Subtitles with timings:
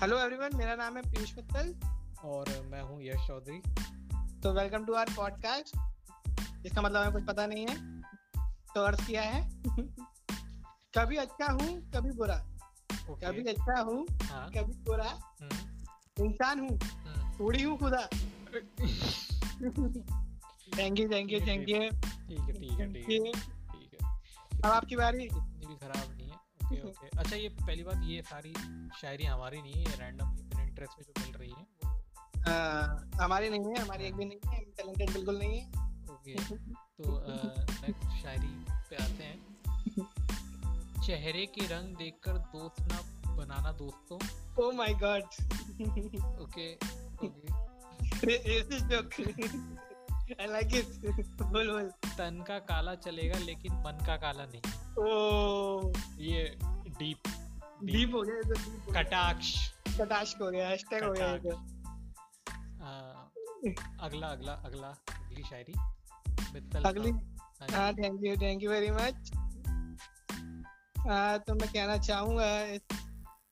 [0.00, 1.74] Hello everyone मेरा नाम है पीयूष मित्तल।
[2.24, 3.58] और मैं हूँ यश चौधरी।
[4.42, 8.02] तो वेलकम टू आवर पॉडकास्ट इसका मतलब हमें कुछ पता नहीं है
[8.74, 9.40] तो अर्थ किया है।
[10.94, 12.36] कभी अच्छा हूँ कभी बुरा।
[13.10, 15.08] ओके कभी अच्छा हूँ हाँ। कभी बुरा।
[15.42, 18.06] हम्म, इंसान हूँ हम्म, थोड़ी हूँ खुदा।
[20.78, 24.16] Thank you thank you thank you ठीक है ठीक है ठीक है
[24.58, 26.17] अब आपकी बारी। इतनी भी खराब
[26.68, 28.52] ओके ओके। अच्छा ये पहली बात ये सारी
[29.00, 31.66] शायरी हमारी नहीं है ये रैंडमली इंटरेस्ट में जो मिल रही है
[32.46, 35.66] हाँ, हमारी नहीं है हमारी एक भी नहीं है टैलेंटेड बिल्कुल नहीं है।
[36.10, 37.18] ओके तो
[37.82, 38.52] नेक्स्ट शायरी
[38.90, 39.38] पे आते हैं।
[41.06, 43.00] चेहरे के रंग देखकर दोस्त ना
[43.36, 44.18] बनाना दोस्तों।
[44.64, 45.22] ओ my god
[46.42, 47.66] okay okay.
[48.20, 49.18] racist joke
[50.40, 50.88] I like it.
[51.42, 54.60] बोल बोल। तन का काला चलेगा लेकिन मन का काला नहीं।
[56.18, 56.58] ये
[56.98, 57.18] डीप
[57.84, 61.56] डीप हो गया ये तो हो। कटाक्ष। कटाक्ष हो गया हैशटैग हो गया ये तो।
[64.00, 65.74] अगला अगला अगला अगली शायरी।
[66.84, 69.30] अगली। हाँ हाँ thank you thank you very much
[71.46, 72.80] तो मैं कहना चाहूँगा इस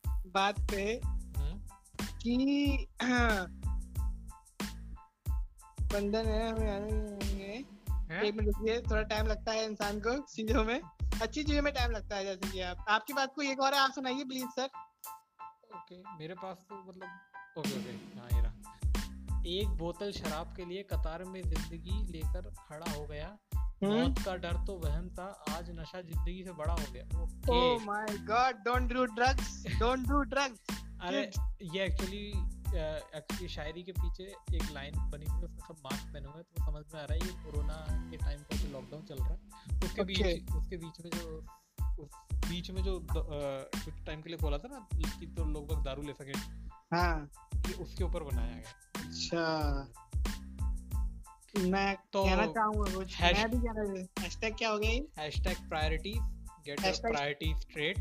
[0.08, 1.60] बात पे हम्म,
[2.02, 2.86] कि
[5.92, 7.35] बंधन है हमें हैं?
[8.06, 11.90] एक मिनट रुकिए थोड़ा टाइम लगता है इंसान को चीज़ों में। अच्छी चीज़ों में टाइम
[11.90, 14.68] लगता है जैसे कि आप। आपकी बात को एक और आप सुनाइए प्लीज़ सर
[15.76, 18.52] ओके मेरे पास तो मतलब ओके ओके हाँ ये रहा।
[19.50, 23.36] एक बोतल शराब के लिए कतार में ज़िंदगी लेकर खड़ा हो गया।
[23.82, 27.04] मौत का डर तो वहम था आज नशा ज़िंदगी से बड़ा हो गया।
[27.52, 31.30] ओ my god don't do drugs don't do drugs अरे
[31.74, 32.32] ये एक्चुअली
[32.66, 34.24] एक्चुअली शायरी के पीछे
[34.56, 37.04] एक लाइन बनी हुई है उसमें सब मास्क पहने हुए हैं तो समझ में आ
[37.04, 37.76] रहा है ये कोरोना
[38.10, 39.38] के टाइम पर जो लॉकडाउन चल रहा है
[39.84, 40.06] उसके Okay.
[40.06, 41.44] बीच उसके बीच में जो
[42.02, 42.10] उस
[42.48, 46.02] बीच में जो कुछ टाइम के लिए बोला था ना कि तो लोग बस दारू
[46.02, 46.32] ले सके।
[46.96, 47.30] हाँ।
[47.68, 48.72] ये उसके ऊपर बनाया गया।
[49.04, 49.44] अच्छा।
[51.58, 55.06] मैं तो कहना चाहूँगा कुछ। मैं भी कहना हैशटैग क्या हो गया ये?
[55.18, 56.18] Hashtag priorities
[56.66, 57.96] get your priorities straight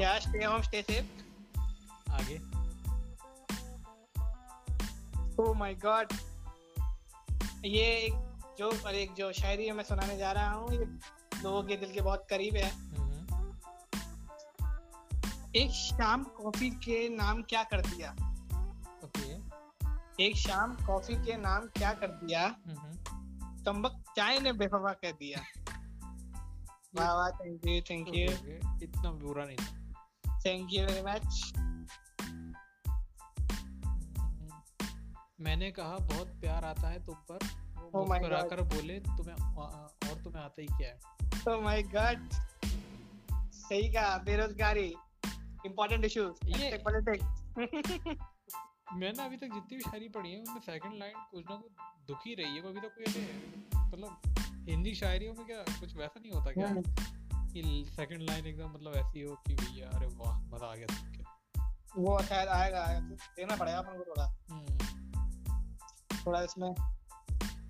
[0.00, 1.06] या स्टे होम स्टे सेफ़
[2.12, 2.38] आगे।
[5.40, 6.12] ओ माय गॉड
[7.64, 8.14] ये एक
[8.58, 10.78] जो और एक जो शायरी मैं सुनाने जा रहा हूँ। ये
[11.42, 13.52] लोगों के दिल के बहुत करीब है। हम्म,
[15.56, 18.16] एक शाम कॉफ़ी के नाम क्या कर दिया?
[19.04, 19.34] ओके।
[20.24, 22.56] एक शाम कॉफ़ी के नाम क्या कर दिया?
[22.66, 22.92] हम्म,
[23.64, 25.42] तंबक चाय ने बेफवा कह दिया।
[26.96, 28.24] वाह वाह थैंक यू थैंक यू
[28.82, 29.56] इतना बुरा नहीं
[30.46, 31.52] थैंक यू वेरी मच
[35.38, 37.38] मैंने कहा बहुत प्यार आता है तुम पर।
[37.76, 38.50] वो Oh my मुस्कुरा God.
[38.50, 40.98] कर बोले तुम्हें और तुम्हें आता ही क्या है?
[41.48, 42.28] ओ माय गॉड
[43.54, 44.86] सही कहा बेरोजगारी
[45.66, 47.56] इंपॉर्टेंट इश्यूज़ ये- पॉलिटिक्स
[48.94, 51.72] मैंने अभी तक जितनी भी शायरी पढ़ी है उनमें सेकंड लाइन कुछ ना कुछ
[52.08, 53.22] दुखी रही है वो अभी तक कोई ऐसे
[53.86, 56.74] मतलब हिंदी शायरियों में क्या कुछ वैसा नहीं होता क्या?
[57.52, 61.24] कि सेकंड लाइन एकदम मतलब ऐसी हो कि भैया अरे वाह मज़ा आ गया
[61.96, 64.75] वो शायद आएगा देखना पड़ेगा अपन को थोड़ा। हम्म,
[66.26, 66.74] थोड़ा इसमें।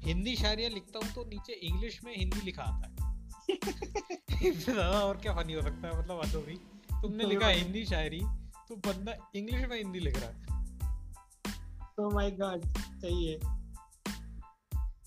[0.05, 2.95] हिंदी शायरियाँ लिखता हूँ तो नीचे इंग्लिश में हिंदी लिखा आता है।
[3.49, 6.55] इससे ज़्यादा और क्या फनी हो सकता है मतलब बात होगी
[7.03, 8.21] तुमने सही लिखा हिंदी शायरी
[8.69, 10.37] तो बंदा इंग्लिश में हिंदी लिख रहा है।
[12.01, 13.39] ओ माय गॉड सही है।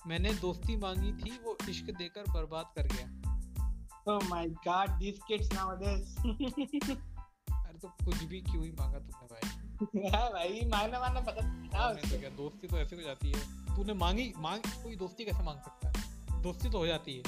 [0.07, 3.07] मैंने दोस्ती मांगी थी वो इश्क देकर बर्बाद कर गया।
[4.07, 6.15] ओ my god this kids nowadays
[7.49, 9.58] अरे तो कुछ भी क्यों ही मांगा तुमने भाई?
[10.33, 13.39] भाई मांगना मांगना पता था नहीं तो दोस्ती तो ऐसे हो जाती है।
[13.75, 16.41] तूने मांगी मांग कोई दोस्ती कैसे मांग सकता है?
[16.41, 17.23] दोस्ती तो हो जाती है।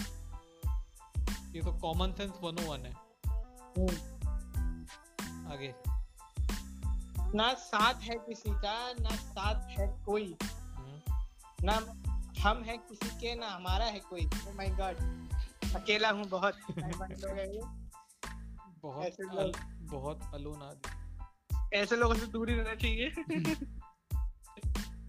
[1.56, 2.94] ये तो कॉमन सेंस 101 है।
[5.54, 5.76] आगे।
[7.38, 11.02] ना साथ है किसी का ना साथ है कोई। हम्म,
[11.64, 11.74] ना
[12.42, 14.96] हम है किसी के ना हमारा है कोई। ओ माय गॉड
[15.76, 16.54] अकेला हूँ बहुत।
[17.24, 17.82] हैं।
[18.82, 21.01] बहुत अल, बहुत अलोन आदमी।
[21.74, 23.12] ऐसे लोगों से दूर ही रहना चाहिए।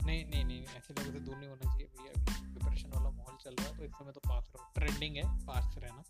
[0.06, 3.37] नहीं नहीं नहीं ऐसे लोगों से दूर नहीं होना चाहिए भैया। अभी डिप्रेशन वाला माहौल
[3.44, 6.03] चल रहा है तो इस समय तो पास रहो। ट्रेंडिंग है पास रहना।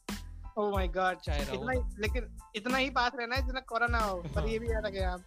[0.58, 4.22] ओ माय गॉड चाहे रहो। इतना लेकिन इतना ही पास रहना है जितना कोरोना हो
[4.22, 5.20] पर ये भी याद रखें आप।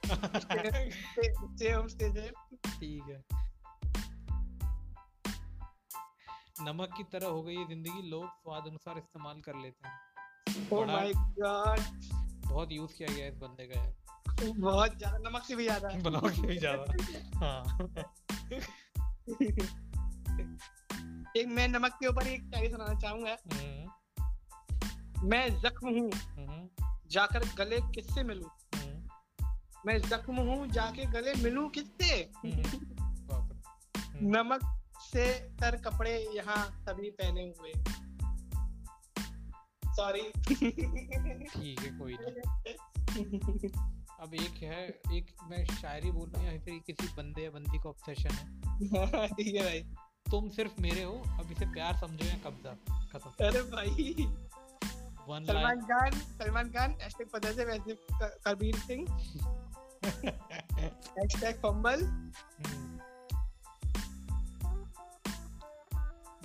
[1.56, 2.32] स्टे होम स्टे
[2.66, 3.24] ठीक है।
[6.62, 10.82] नमक की तरह हो गई है ज़िंदगी लोग स्वाद अनुसार इस्तेमाल कर लेते हैं। ओ
[10.82, 11.80] बड़ा- माय गॉड
[12.48, 13.94] बहुत यूज़ किया गया है इस बंदे का यार।
[14.44, 15.90] बहुत ज़्यादा नमक से भी ज़्यादा।
[16.30, 16.94] के भी ज़्यादा।
[17.38, 17.90] हाँ।
[21.38, 23.90] एक मैं नमक के ऊपर एक शायरी सुनाना चाहूँगा। हम्म,
[25.28, 26.70] मैं जख्म हूँ। हम्म,
[27.12, 28.50] जाकर गले किससे मिलूं?
[28.76, 29.08] हम्म,
[29.86, 32.32] मैं जख्म हूँ जाके गले मिलूं किससे?
[34.22, 34.80] नमक
[35.12, 37.74] से तर कपड़े यहाँ सभी पहने हुए।
[39.88, 46.60] सॉरी ठीक है कोई नहीं। अब एक है एक मैं शायरी बोल रहा हूँ या
[46.60, 48.62] फिर किसी बंदे या बंदी का ऑब्सेशन है?
[49.28, 49.80] ठीक है भाई।
[50.32, 52.74] तुम सिर्फ़ मेरे हो अब इसे प्यार समझो या कब्जा
[53.14, 54.14] खत्म। अरे भाई।
[55.46, 57.98] सलमान खान सलमान खान हैशटैग पता से वैसे
[58.48, 59.08] Kabir Singh.
[61.18, 62.04] Hashtag fumble.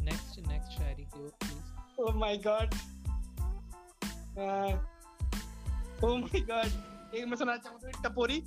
[0.04, 2.74] Next next शायरी की ओर please oh my god
[6.04, 8.44] oh my god एक मैं सुनाना चाहूँगा तो टपोरी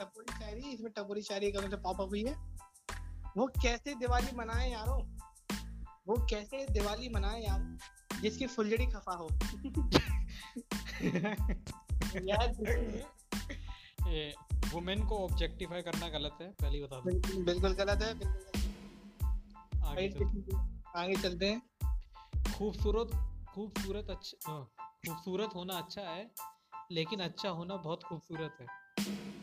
[0.00, 2.36] टपोरी शायरी इसमें टपोरी शायरी का मतलब पॉप अप हुई है।
[3.36, 5.08] वो कैसे दिवाली मनाए यारो?
[6.08, 7.78] वो कैसे दिवाली मनाए यारो?
[8.20, 9.28] जिसकी फुलझड़ी खफा हो।
[12.28, 12.48] यार
[14.74, 20.56] वुमेन को ऑब्जेक्टिफाई करना गलत है पहले बता दूँ। बिल्कुल गलत है बिल्कुल आगे चलते
[20.98, 21.62] आगे चलते हैं।
[22.58, 23.10] खूबसूरत
[23.54, 24.70] खूबसूरत अच्छा
[25.06, 26.30] खूबसूरत होना अच्छा है
[26.92, 28.66] लेकिन अच्छा होना बहुत खूबसूरत है।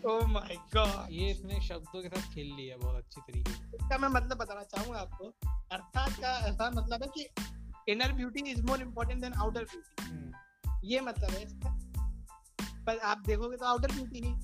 [0.06, 3.98] ओह माय गॉड ये इसने शब्दों के साथ खेल लिया बहुत अच्छी तरीके से। इसका
[3.98, 5.34] मैं मतलब बताना चाहूँगा आपको
[5.72, 7.30] अर्थात का ऐसा मतलब है कि
[7.92, 10.32] inner beauty is more important than outer beauty
[10.84, 11.80] ये मतलब है इसका।
[12.86, 14.36] पर आप देखोगे तो आउटर ब्यूटी ही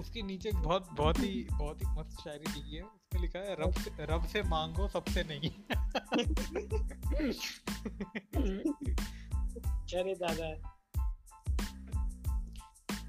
[0.00, 3.72] उसके नीचे बहुत बहुत ही बहुत ही मस्त शायरी लिखी है। उसमें लिखा है रब
[3.72, 5.50] से रब से मांगो सबसे नहीं।
[9.98, 10.75] अरे दादा।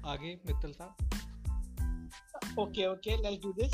[0.08, 0.94] आगे मित्तल साहब।
[2.58, 3.72] Okay okay let's do this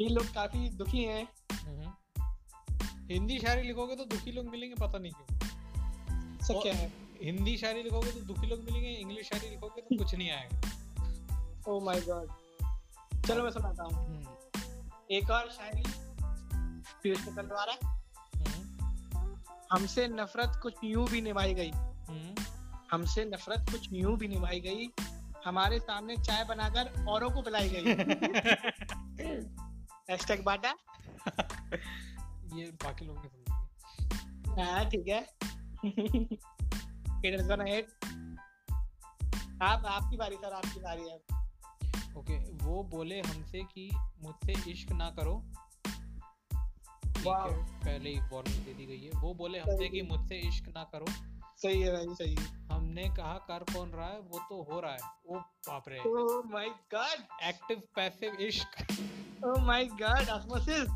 [0.00, 1.94] ये लोग काफ़ी दुखी हैं। हम्म।
[3.10, 5.38] हिंदी शायरी लिखोगे तो दुखी लोग मिलेंगे पता नहीं क्यों।
[6.38, 6.92] सब क्या है?
[7.22, 10.60] हिंदी शायरी लिखोगे तो दुखी लोग मिलेंगे इंग्लिश शायरी लिखोगे तो कुछ नहीं आएगा।
[11.68, 12.28] ओ माय गॉड
[13.26, 14.26] चलो मैं सुनाता हूँ। हम्म,
[15.10, 15.82] एक और शायरी
[17.02, 17.74] पीयूष मित्तल द्वारा।
[18.36, 18.76] हम्म,
[19.72, 21.72] हमसे नफरत कुछ यूँ भी निभाई गई।
[22.92, 24.88] हमसे नफरत कुछ यूँ भी निभाई गई।
[25.44, 27.84] हमारे सामने चाय बनाकर औरों को पिलाई गई।
[30.10, 30.68] हैशटैग बाटा।
[32.54, 35.26] ये बाकी लोग समझेंगे हाँ ठीक है।
[37.24, 37.82] Is gonna
[39.62, 41.18] आप आपकी बारी सर आपकी बारी है।
[42.16, 45.44] ओके वो बोले हमसे कि मुझसे इश्क ना करो।
[47.84, 51.06] पहले ही वार्निंग दे दी गई है। वो बोले हमसे कि मुझसे इश्क ना करो।
[51.64, 54.18] सही है भाई सही है। हमने कहा कर कौन रहा है?
[54.20, 58.86] वो तो हो रहा है। ओ बाप रे। Oh my God active passive इश्क।
[59.44, 60.88] ओह माय गॉड ऑस्मोसिस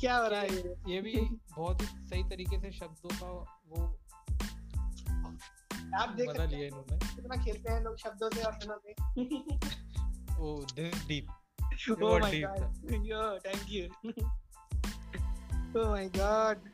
[0.00, 0.74] क्या हो रहा है ये?
[0.88, 1.20] ये भी
[1.56, 3.30] बहुत ही सही तरीके से शब्दों का
[3.68, 3.84] वो
[5.96, 8.92] आप देख बदल लिया इन्होंने। कितना खेलते हैं लोग शब्दों से और दिनों से।
[10.40, 11.26] ओ this deep
[12.02, 13.86] oh my god yo thank you
[15.80, 16.71] oh my god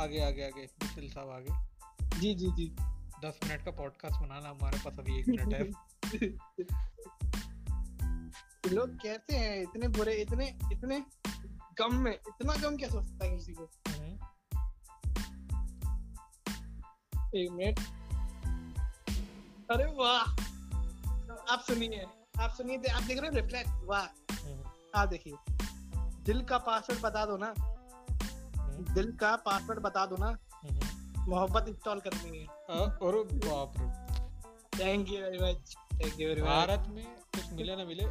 [0.00, 1.50] आगे आगे आगे मिथिल साहब आगे।
[2.20, 2.76] जी जी जी।
[3.24, 5.64] दस मिनट का पॉडकास्ट बनाना हमारे पास अभी एक मिनट है।
[8.72, 9.62] लोग कैसे हैं?
[9.62, 11.06] इतने बुरे इतने इतने
[11.78, 13.70] कम में इतना कम क्या सोचता है किसी को?
[13.88, 14.18] हम्म,
[17.36, 17.80] एक मिनट।
[19.70, 20.22] अरे वाह!
[21.52, 22.06] आप सुनिए
[22.40, 25.34] आप सुनिए आप देख रहे हो रिफ्लेक्ट वाह। हम्म, आप देखिए।
[26.24, 27.54] दिल का पासवर्ड बता दो ना।
[28.78, 30.80] दिल का पासवर्ड बता दो ना। हम्म।
[31.30, 34.08] मोहब्बत इंस्टॉल करनी है। अ- अरे बाप रे।
[34.84, 38.04] Thank you very much thank you very much Bharat में कुछ मिले ना मिले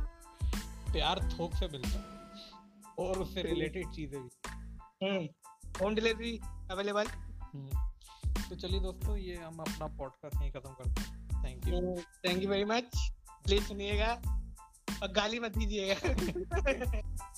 [0.94, 2.18] प्यार थोक से मिलता है।
[3.08, 5.30] और उससे रिलेटेड चीज़ें भी।
[5.82, 6.40] Home delivery
[6.72, 7.08] available.
[8.50, 12.50] तो चलिए दोस्तों ये हम अपना पॉडकास्ट यहीं खत्म करते हैं। Thank you thank you
[12.50, 12.84] very much
[13.46, 14.22] please सुनिएगा
[15.04, 16.14] और गाली मत दीजिएगा।